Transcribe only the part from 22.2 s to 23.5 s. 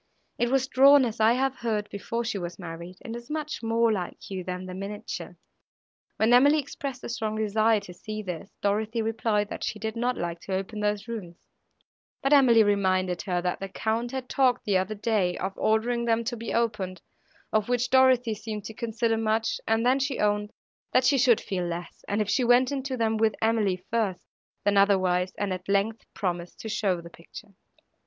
she went into them with